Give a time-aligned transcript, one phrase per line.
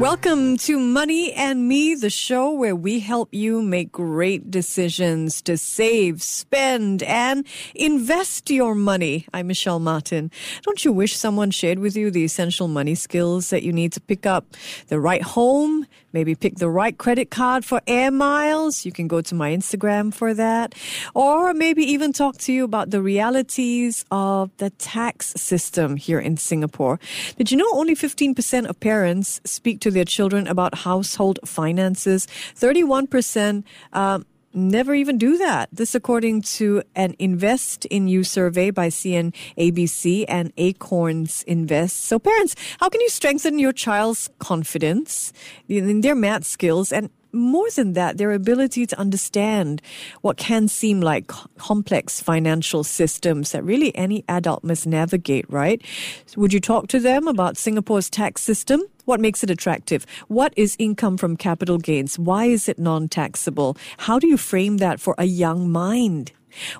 [0.00, 5.58] Welcome to Money and Me, the show where we help you make great decisions to
[5.58, 9.26] save, spend, and invest your money.
[9.34, 10.30] I'm Michelle Martin.
[10.62, 14.00] Don't you wish someone shared with you the essential money skills that you need to
[14.00, 14.46] pick up
[14.88, 18.86] the right home, maybe pick the right credit card for air miles?
[18.86, 20.74] You can go to my Instagram for that.
[21.14, 26.38] Or maybe even talk to you about the realities of the tax system here in
[26.38, 26.98] Singapore.
[27.36, 32.26] Did you know only 15% of parents speak to their children about household finances.
[32.56, 34.20] 31% uh,
[34.52, 35.68] never even do that.
[35.72, 42.04] This according to an Invest in You survey by CNBC and Acorns Invest.
[42.04, 45.32] So parents, how can you strengthen your child's confidence
[45.68, 49.80] in their math skills and more than that, their ability to understand
[50.20, 55.80] what can seem like complex financial systems that really any adult must navigate, right?
[56.36, 58.82] Would you talk to them about Singapore's tax system?
[59.10, 60.06] What makes it attractive?
[60.28, 62.16] What is income from capital gains?
[62.16, 63.76] Why is it non taxable?
[63.98, 66.30] How do you frame that for a young mind?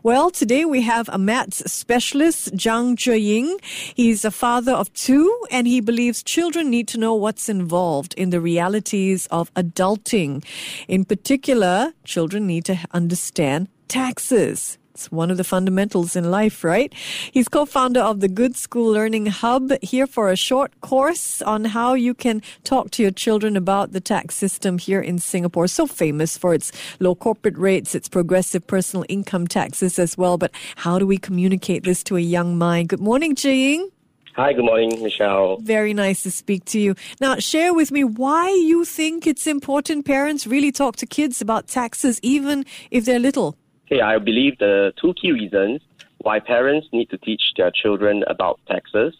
[0.05, 3.59] Well, today we have a maths specialist, Zhang Zheying.
[3.97, 8.31] He's a father of two, and he believes children need to know what's involved in
[8.31, 10.45] the realities of adulting.
[10.87, 14.79] In particular, children need to understand taxes.
[15.01, 16.93] It's one of the fundamentals in life, right?
[17.33, 21.95] He's co-founder of the Good School Learning Hub here for a short course on how
[21.95, 25.69] you can talk to your children about the tax system here in Singapore.
[25.69, 26.71] So famous for its
[27.01, 30.37] low corporate rates, its progressive personal income taxes as well.
[30.37, 32.91] But how do we communicate this to a young mind?
[32.91, 33.89] Good morning, Jing.
[34.37, 35.57] Hi, good morning, Michelle.
[35.63, 36.95] Very nice to speak to you.
[37.21, 41.69] Now, share with me why you think it's important parents really talk to kids about
[41.69, 43.57] taxes, even if they're little.
[43.93, 45.81] Okay, I believe the two key reasons
[46.19, 49.15] why parents need to teach their children about taxes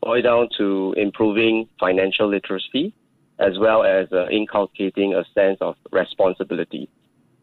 [0.00, 2.94] boil down to improving financial literacy
[3.38, 6.88] as well as uh, inculcating a sense of responsibility.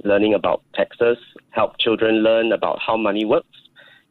[0.04, 1.18] Learning about taxes
[1.52, 3.60] help children learn about how money works.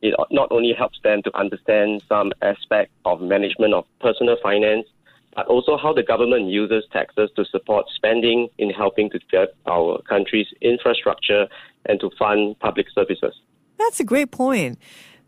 [0.01, 4.87] It not only helps them to understand some aspect of management of personal finance,
[5.35, 10.01] but also how the government uses taxes to support spending in helping to develop our
[10.03, 11.47] country's infrastructure
[11.87, 13.35] and to fund public services.
[13.79, 14.79] That's a great point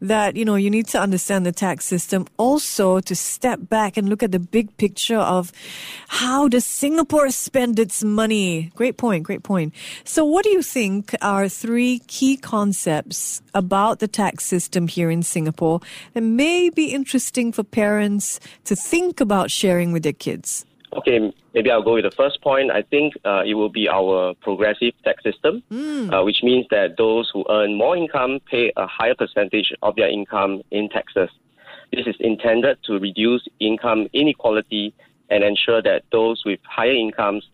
[0.03, 4.09] that you know you need to understand the tax system also to step back and
[4.09, 5.53] look at the big picture of
[6.09, 8.71] how does Singapore spend its money?
[8.75, 9.73] Great point great point.
[10.05, 15.23] So what do you think are three key concepts about the tax system here in
[15.23, 15.81] Singapore
[16.15, 20.67] that may be interesting for parents to think about sharing with their kids?
[20.95, 22.71] Okay, maybe I'll go with the first point.
[22.71, 26.13] I think uh, it will be our progressive tax system, mm.
[26.13, 30.09] uh, which means that those who earn more income pay a higher percentage of their
[30.09, 31.31] income in taxes.
[31.93, 34.95] This is intended to reduce income inequality
[35.29, 37.49] and ensure that those with higher incomes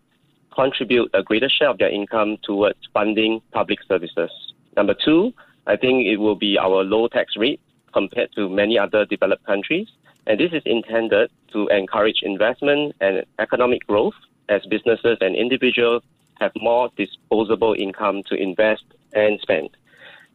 [0.53, 4.31] contribute a greater share of their income towards funding public services.
[4.75, 5.33] Number two,
[5.67, 7.61] I think it will be our low tax rate
[7.93, 9.87] compared to many other developed countries.
[10.27, 14.13] And this is intended to encourage investment and economic growth
[14.47, 16.03] as businesses and individuals
[16.39, 18.83] have more disposable income to invest
[19.13, 19.69] and spend.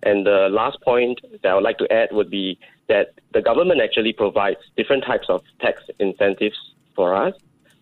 [0.03, 3.81] And the last point that I would like to add would be that the government
[3.81, 6.57] actually provides different types of tax incentives
[6.95, 7.35] for us.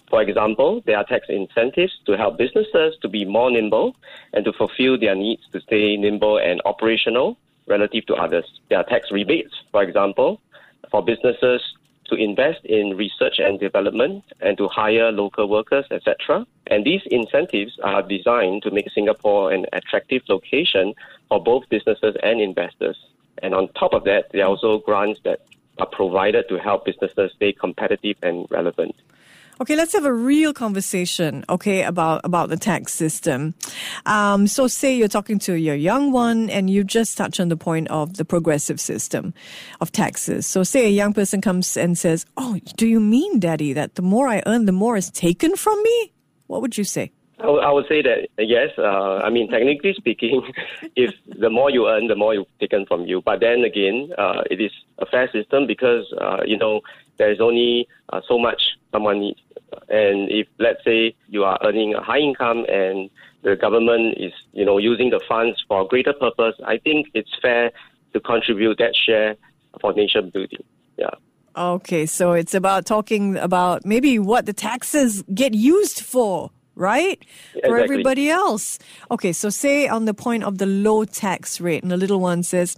[0.08, 3.96] For example, there are tax incentives to help businesses to be more nimble
[4.32, 8.60] and to fulfill their needs to stay nimble and operational relative to others.
[8.68, 10.40] There are tax rebates, for example,
[10.90, 11.62] for businesses
[12.06, 16.46] to invest in research and development and to hire local workers, etc.
[16.66, 20.94] And these incentives are designed to make Singapore an attractive location
[21.28, 22.98] for both businesses and investors.
[23.42, 25.40] And on top of that, there are also grants that
[25.78, 28.94] are provided to help businesses stay competitive and relevant.
[29.60, 33.54] Okay, let's have a real conversation, okay, about, about the tax system.
[34.06, 37.56] Um, so say you're talking to your young one and you just touch on the
[37.56, 39.34] point of the progressive system
[39.80, 40.46] of taxes.
[40.46, 44.02] So say a young person comes and says, Oh, do you mean, daddy, that the
[44.02, 46.12] more I earn, the more is taken from me?
[46.46, 47.12] What would you say?
[47.42, 48.70] I, would say that yes.
[48.78, 50.42] Uh, I mean, technically speaking,
[50.96, 53.20] if the more you earn, the more you've taken from you.
[53.22, 56.80] But then again, uh, it is a fair system because uh, you know
[57.18, 58.62] there is only uh, so much
[58.92, 59.40] someone needs.
[59.88, 63.10] And if let's say you are earning a high income and
[63.42, 67.30] the government is, you know, using the funds for a greater purpose, I think it's
[67.40, 67.72] fair
[68.12, 69.36] to contribute that share
[69.80, 70.62] for nation building.
[70.96, 71.10] Yeah.
[71.56, 77.24] Okay, so it's about talking about maybe what the taxes get used for, right?
[77.64, 78.78] For everybody else.
[79.10, 82.42] Okay, so say on the point of the low tax rate, and the little one
[82.42, 82.76] says,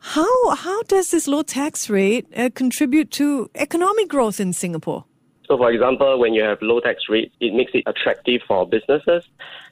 [0.00, 5.04] how how does this low tax rate uh, contribute to economic growth in Singapore?
[5.46, 9.24] So, for example, when you have low tax rate, it makes it attractive for businesses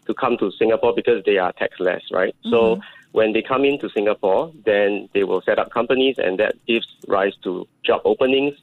[0.07, 2.35] to come to Singapore because they are tax less, right?
[2.51, 2.81] So,
[3.13, 7.35] when they come into Singapore, then they will set up companies, and that gives rise
[7.45, 8.55] to job openings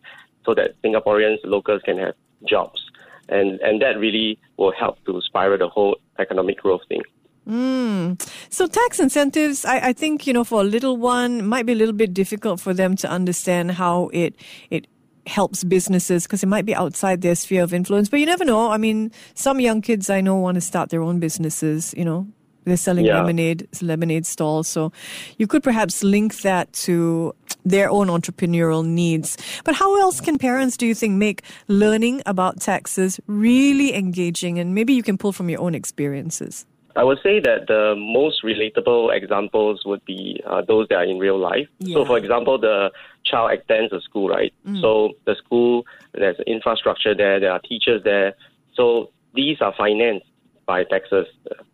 [0.45, 2.15] so that Singaporeans, locals can have
[2.47, 2.90] jobs.
[3.31, 7.01] And, and that really will help to spiral the whole economic growth thing.
[7.47, 8.13] Hmm.
[8.49, 11.75] So tax incentives, I, I think, you know, for a little one, might be a
[11.75, 14.35] little bit difficult for them to understand how it
[14.69, 14.85] it
[15.27, 18.09] helps businesses because it might be outside their sphere of influence.
[18.09, 18.69] But you never know.
[18.71, 22.27] I mean, some young kids I know want to start their own businesses, you know.
[22.63, 23.17] They're selling Yeah.
[23.17, 24.67] lemonade, lemonade stalls.
[24.67, 24.91] So
[25.39, 27.33] you could perhaps link that to
[27.63, 29.37] their own entrepreneurial needs.
[29.63, 34.59] But how else can parents, do you think, make learning about taxes really engaging?
[34.59, 36.65] And maybe you can pull from your own experiences.
[36.95, 41.19] I would say that the most relatable examples would be uh, those that are in
[41.19, 41.67] real life.
[41.79, 41.95] Yeah.
[41.95, 42.91] So, for example, the
[43.23, 44.53] child attends a school, right?
[44.81, 48.33] So, the school, there's infrastructure there, there are teachers there.
[48.73, 50.25] So, these are financed
[50.65, 51.27] by taxes.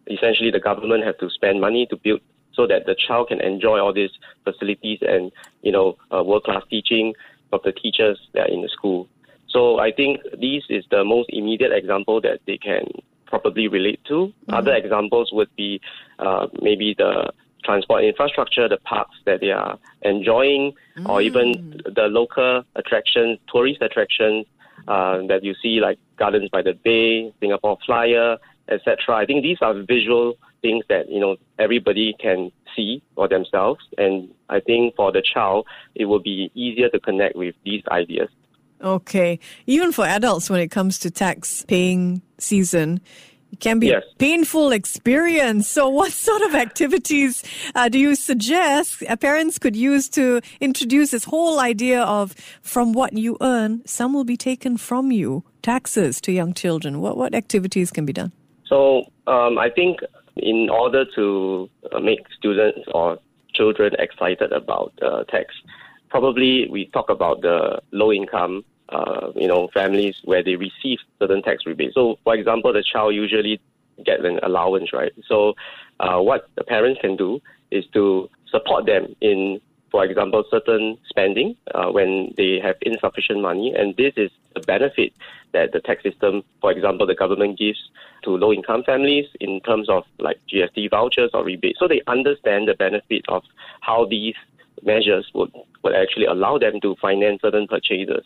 [0.07, 2.21] Essentially, the government has to spend money to build
[2.57, 4.09] so that the child can enjoy all these
[4.43, 5.31] facilities and,
[5.61, 7.13] you know, uh, world-class teaching
[7.53, 9.07] of the teachers that are in the school.
[9.47, 12.83] So I think this is the most immediate example that they can
[13.25, 14.33] probably relate to.
[14.49, 15.79] Other examples would be
[16.19, 17.31] uh, maybe the
[17.63, 20.73] transport infrastructure, the parks that they are enjoying,
[21.05, 24.45] or even the local attractions, tourist attractions
[24.87, 28.37] uh, that you see like Gardens by the Bay, Singapore Flyer,
[28.69, 29.15] etc.
[29.15, 34.29] I think these are visual things that you know everybody can see for themselves, and
[34.49, 35.65] I think for the child
[35.95, 38.29] it will be easier to connect with these ideas.
[38.81, 39.39] Okay.
[39.65, 43.01] Even for adults, when it comes to tax paying season,
[43.51, 44.03] it can be Yes.
[44.13, 45.67] a painful experience.
[45.67, 47.43] So, what sort of activities
[47.73, 52.93] uh, do you suggest uh, parents could use to introduce this whole idea of from
[52.93, 57.01] what you earn, some will be taken from you, taxes to young children?
[57.01, 58.31] What, what activities can be done?
[58.65, 60.01] So um, I think
[60.39, 63.19] in order to uh, make students or
[63.53, 65.53] children excited about uh, tax,
[66.09, 71.41] probably we talk about the low income, uh, you know, families where they receive certain
[71.41, 71.95] tax rebates.
[71.95, 73.59] So, for example, the child usually
[74.05, 75.11] get an allowance, right?
[75.27, 75.55] So,
[75.99, 77.41] uh, what the parents can do
[77.71, 79.59] is to support them in,
[79.97, 85.11] for example, certain spending uh, when they have insufficient money, and this is the benefit
[85.53, 87.89] that the tax system, for example, the government gives
[88.21, 91.79] to low income families in terms of like GST vouchers or rebates.
[91.79, 93.43] So they understand the benefit of
[93.81, 94.35] how these
[94.83, 95.51] measures would,
[95.83, 98.23] would actually allow them to finance certain purchases.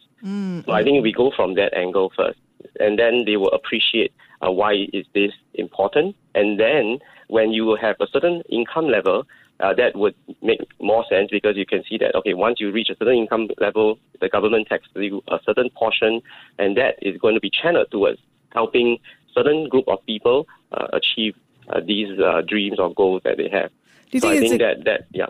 [0.66, 2.40] So I think we go from that angle first,
[2.82, 4.12] and then they will appreciate
[4.46, 6.18] uh, why is this important.
[6.36, 9.26] And then when you have a certain income level,
[9.62, 12.90] uh, that would make more sense because you can see that okay, once you reach
[12.90, 16.22] a certain income level, the government taxes you a certain portion,
[16.58, 18.20] and that is going to be channeled towards
[18.54, 18.98] helping
[19.34, 21.36] certain group of people uh, achieve
[21.70, 23.70] uh, these uh, dreams or goals that they have.
[24.12, 25.28] Do you so think I think a- that that yeah.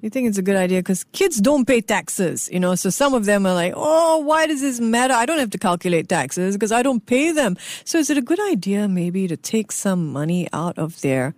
[0.00, 2.74] You think it's a good idea because kids don't pay taxes, you know.
[2.74, 5.14] So some of them are like, "Oh, why does this matter?
[5.14, 8.22] I don't have to calculate taxes because I don't pay them." So is it a
[8.22, 11.34] good idea maybe to take some money out of their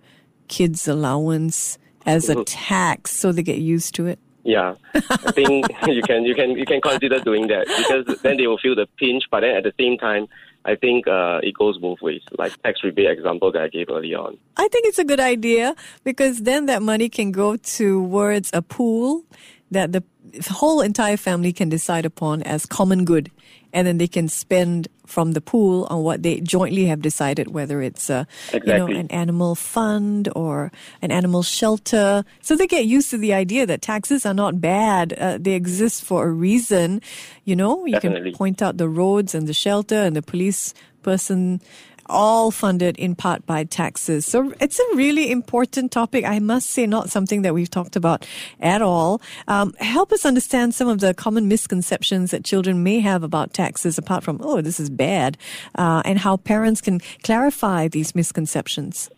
[0.49, 4.19] kids' allowance as a tax so they get used to it?
[4.43, 8.47] Yeah, I think you can you can you can consider doing that because then they
[8.47, 10.27] will feel the pinch, but then at the same time,
[10.63, 12.21] I think uh, it goes both ways.
[12.37, 14.37] Like tax rebate example that I gave earlier on.
[14.55, 19.25] I think it's a good idea because then that money can go towards a pool
[19.71, 20.03] that the
[20.49, 23.29] whole entire family can decide upon as common good.
[23.77, 27.79] And then they can spend from the pool on what they jointly have decided, whether
[27.79, 30.71] it's a, you know, an animal fund or
[31.03, 32.25] an animal shelter.
[32.41, 35.13] So they get used to the idea that taxes are not bad.
[35.13, 37.01] Uh, they exist for a reason.
[37.45, 38.31] You know, you Definitely.
[38.31, 41.61] can point out the roads and the shelter and the police person
[42.09, 44.25] all funded in part by taxes.
[44.25, 46.25] So it's a really important topic.
[46.25, 48.25] I must say, not something that we've talked about
[48.59, 49.21] at all.
[49.47, 53.97] Um, help us understand some of the common misconceptions that children may have about taxes,
[53.97, 55.37] apart from, oh, this is bad,
[55.75, 59.09] uh, and how parents can clarify these misconceptions.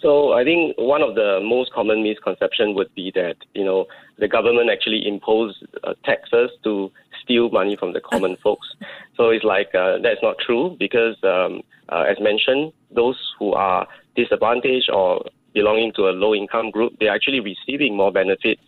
[0.00, 3.86] So I think one of the most common misconception would be that you know
[4.18, 6.90] the government actually impose uh, taxes to
[7.22, 8.68] steal money from the common folks.
[9.16, 13.86] So it's like uh, that's not true because, um, uh, as mentioned, those who are
[14.14, 18.62] disadvantaged or belonging to a low income group, they're actually receiving more benefits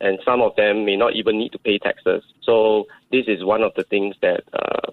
[0.00, 2.22] and some of them may not even need to pay taxes.
[2.42, 4.92] So this is one of the things that uh,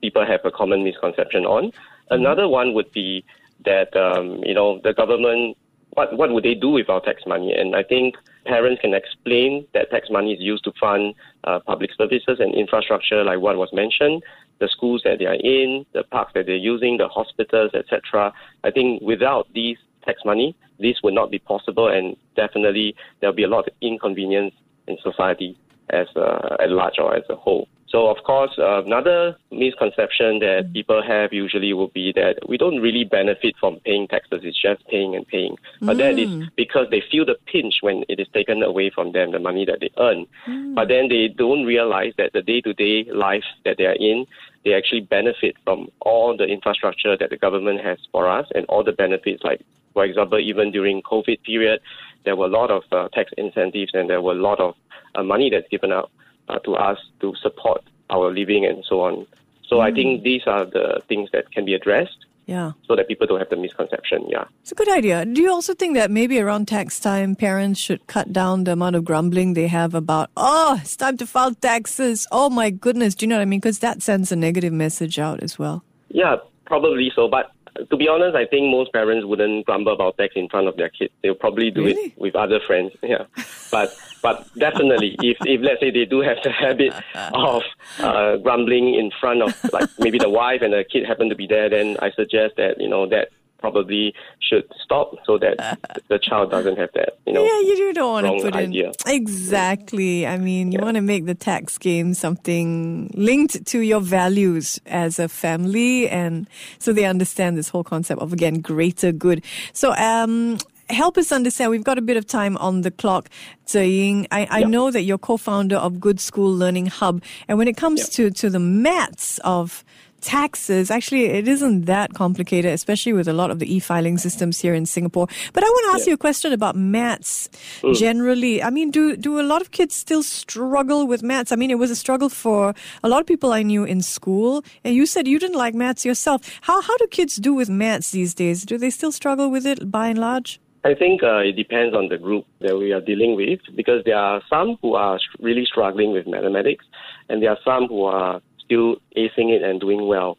[0.00, 1.72] people have a common misconception on.
[2.10, 3.24] Another one would be
[3.64, 5.56] that um, you know the government
[5.94, 7.52] what what would they do with our tax money?
[7.52, 8.16] And I think
[8.46, 11.14] parents can explain that tax money is used to fund
[11.44, 14.22] uh, public services and infrastructure, like what was mentioned,
[14.58, 18.32] the schools that they are in, the parks that they're using, the hospitals, etc.
[18.64, 23.44] I think without these tax money, this would not be possible, and definitely there'll be
[23.44, 24.54] a lot of inconvenience
[24.88, 25.56] in society
[25.90, 27.68] as uh, at large or as a whole.
[27.92, 32.80] So, of course, uh, another misconception that people have usually will be that we don't
[32.80, 34.40] really benefit from paying taxes.
[34.44, 35.56] It's just paying and paying.
[35.82, 35.98] But mm.
[35.98, 36.48] that is mm.
[36.56, 39.80] because they feel the pinch when it is taken away from them, the money that
[39.80, 40.26] they earn.
[40.48, 40.74] Mm.
[40.74, 44.24] But then they don't realize that the day to day life that they are in,
[44.64, 48.82] they actually benefit from all the infrastructure that the government has for us and all
[48.82, 49.60] the benefits like
[49.92, 51.80] for example, even during COVID period,
[52.24, 54.74] there were a lot of uh, tax incentives and there were a lot of
[55.14, 56.10] uh, money that's given out
[56.48, 59.26] uh, to us to support our living and so on.
[59.66, 59.82] So mm.
[59.82, 60.24] I think mm.
[60.24, 62.26] these are the things that can be addressed.
[62.46, 62.72] Yeah.
[62.88, 64.28] So that people don't have the misconception.
[64.28, 64.44] Yeah.
[64.62, 65.24] It's a good idea.
[65.24, 68.96] Do you also think that maybe around tax time, parents should cut down the amount
[68.96, 72.26] of grumbling they have about, oh, it's time to file taxes.
[72.32, 73.14] Oh my goodness.
[73.14, 73.60] Do you know what I mean?
[73.60, 75.84] Because that sends a negative message out as well.
[76.08, 77.28] Yeah, probably so.
[77.28, 77.52] But
[77.90, 80.88] to be honest, I think most parents wouldn't grumble about tax in front of their
[80.88, 81.12] kids.
[81.22, 82.08] They'll probably do really?
[82.08, 82.92] it with other friends.
[83.02, 83.24] Yeah,
[83.70, 86.94] but but definitely, if if let's say they do have the habit
[87.34, 87.62] of
[87.98, 91.46] uh, grumbling in front of like maybe the wife and the kid happen to be
[91.46, 93.28] there, then I suggest that you know that
[93.62, 97.44] probably should stop so that the child doesn't have that, you know.
[97.44, 98.88] Yeah, you don't want to put idea.
[98.88, 99.14] in.
[99.14, 100.26] Exactly.
[100.26, 100.84] I mean, you yeah.
[100.84, 106.08] want to make the tax game something linked to your values as a family.
[106.08, 106.48] And
[106.78, 109.44] so they understand this whole concept of, again, greater good.
[109.72, 110.58] So, um,
[110.90, 111.70] help us understand.
[111.70, 113.28] We've got a bit of time on the clock.
[113.64, 117.76] Saying, I, I know that you're co-founder of Good School Learning Hub, and when it
[117.76, 119.84] comes to to the maths of
[120.22, 124.72] taxes, actually, it isn't that complicated, especially with a lot of the e-filing systems here
[124.72, 125.26] in Singapore.
[125.52, 126.12] But I want to ask yeah.
[126.12, 127.48] you a question about maths
[127.82, 127.94] mm.
[127.94, 128.62] generally.
[128.62, 131.52] I mean, do do a lot of kids still struggle with maths?
[131.52, 134.64] I mean, it was a struggle for a lot of people I knew in school,
[134.84, 136.40] and you said you didn't like maths yourself.
[136.62, 138.64] How how do kids do with maths these days?
[138.64, 140.60] Do they still struggle with it by and large?
[140.84, 144.16] I think uh, it depends on the group that we are dealing with because there
[144.16, 146.84] are some who are really struggling with mathematics,
[147.28, 150.38] and there are some who are still acing it and doing well.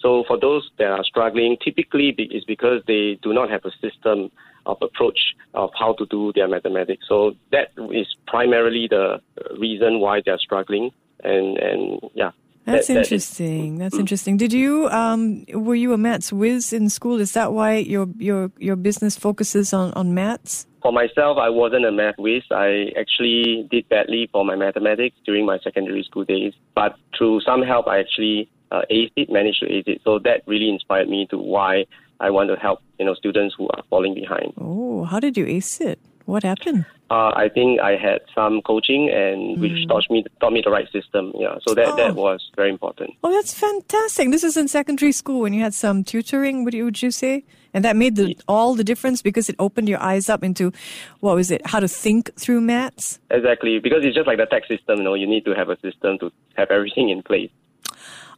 [0.00, 4.30] So for those that are struggling, typically it's because they do not have a system
[4.66, 5.18] of approach
[5.54, 7.04] of how to do their mathematics.
[7.08, 9.20] So that is primarily the
[9.58, 10.90] reason why they're struggling.
[11.22, 12.32] And and yeah.
[12.64, 13.78] That's that, interesting.
[13.78, 14.36] That is, That's interesting.
[14.36, 17.20] Did you um were you a maths whiz in school?
[17.20, 20.66] Is that why your your your business focuses on on maths?
[20.82, 22.42] For myself, I wasn't a math whiz.
[22.50, 26.52] I actually did badly for my mathematics during my secondary school days.
[26.74, 30.02] But through some help, I actually uh, aced it, managed to ace it.
[30.04, 31.86] So that really inspired me to why
[32.20, 34.54] I want to help you know students who are falling behind.
[34.58, 35.98] Oh, how did you ace it?
[36.26, 36.86] What happened?
[37.10, 39.60] Uh, I think I had some coaching and mm.
[39.60, 41.32] which taught me taught me the right system.
[41.38, 41.96] Yeah, so that, oh.
[41.96, 43.14] that was very important.
[43.22, 44.30] Oh, that's fantastic!
[44.30, 46.64] This is in secondary school when you had some tutoring.
[46.64, 47.44] Would you would you say?
[47.74, 50.72] And that made the, all the difference because it opened your eyes up into
[51.18, 51.66] what was it?
[51.66, 53.18] How to think through maths.
[53.30, 54.98] Exactly, because it's just like the tax system.
[54.98, 57.50] You know, you need to have a system to have everything in place.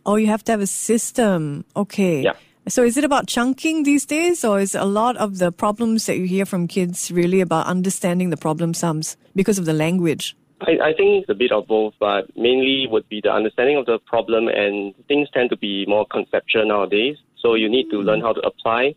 [0.06, 1.64] Oh, you have to have a system.
[1.76, 2.22] Okay.
[2.22, 2.32] Yeah.
[2.68, 6.18] So is it about chunking these days, or is a lot of the problems that
[6.18, 10.36] you hear from kids really about understanding the problem sums because of the language?
[10.62, 13.86] I, I think it's a bit of both, but mainly would be the understanding of
[13.86, 17.16] the problem, and things tend to be more conceptual nowadays.
[17.38, 18.94] So you need to learn how to apply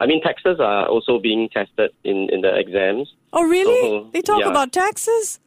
[0.00, 3.12] I mean, taxes are also being tested in, in the exams.
[3.34, 3.80] Oh, really?
[3.82, 4.48] So, they talk yeah.
[4.48, 5.38] about taxes?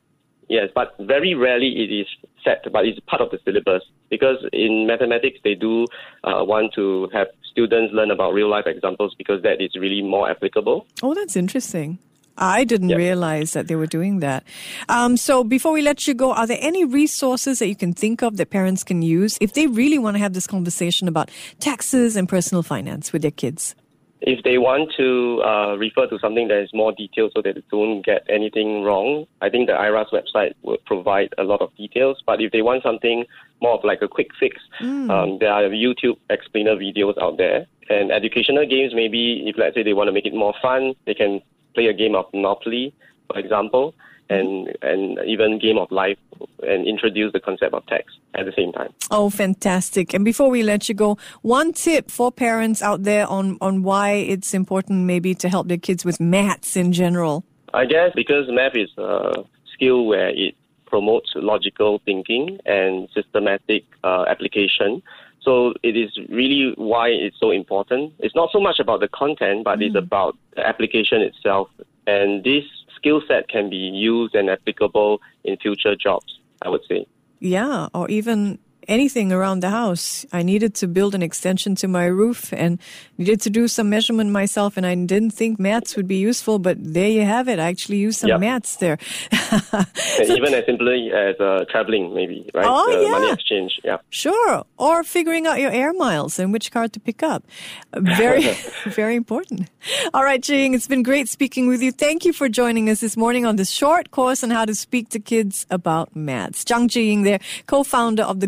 [0.47, 2.07] Yes, but very rarely it is
[2.43, 3.81] set, but it's part of the syllabus.
[4.11, 5.87] Because in mathematics, they do
[6.23, 10.29] uh, want to have students learn about real life examples because that is really more
[10.29, 10.85] applicable.
[11.01, 11.99] Oh, that's interesting.
[12.35, 12.97] I didn't yep.
[12.97, 14.43] realize that they were doing that.
[14.89, 18.23] Um, so before we let you go, are there any resources that you can think
[18.23, 21.29] of that parents can use if they really want to have this conversation about
[21.59, 23.75] taxes and personal finance with their kids?
[24.25, 27.63] If they want to uh, refer to something that is more detailed so that they
[27.69, 32.23] don't get anything wrong, I think the IRAS website would provide a lot of details.
[32.25, 33.25] But if they want something
[33.61, 35.11] more of like a quick fix, mm.
[35.11, 37.67] um, there are YouTube explainer videos out there.
[37.89, 41.13] And educational games, maybe if let's say they want to make it more fun, they
[41.13, 41.41] can
[41.75, 42.93] play a game of Monopoly,
[43.27, 43.93] for example
[44.33, 46.17] and and even game of life
[46.67, 48.93] and introduce the concept of tax at the same time.
[49.11, 50.13] Oh, fantastic!
[50.13, 54.11] And before we let you go, one tip for parents out there on on why
[54.11, 57.43] it's important maybe to help their kids with maths in general.
[57.73, 64.25] I guess because math is uh, skill where it promotes logical thinking and systematic uh,
[64.27, 65.01] application.
[65.41, 68.13] So it is really why it's so important.
[68.19, 69.87] It's not so much about the content, but mm.
[69.87, 71.67] it's about the application itself.
[72.05, 72.63] And this
[73.03, 77.05] skill set can be used and applicable in future jobs, I would say.
[77.39, 80.25] Yeah, or even anything around the house.
[80.31, 82.79] I needed to build an extension to my roof and
[83.17, 84.77] needed to do some measurement myself.
[84.77, 87.59] And I didn't think mats would be useful, but there you have it.
[87.59, 88.39] I actually used some yep.
[88.39, 88.97] mats there.
[89.31, 92.65] so, even as simply as uh, traveling, maybe, right?
[92.67, 93.11] Oh, uh, yeah.
[93.11, 93.97] Money exchange, yeah.
[94.09, 94.63] Sure.
[94.77, 97.43] Or figuring out your air miles and which car to pick up.
[97.95, 98.41] Very,
[98.85, 99.69] very important.
[100.13, 101.91] All right, Jing, it's been great speaking with you.
[101.91, 105.09] Thank you for joining us this morning on this short course on how to speak
[105.09, 106.63] to kids about maths.
[106.63, 108.47] Zhang Zheying there, co-founder of the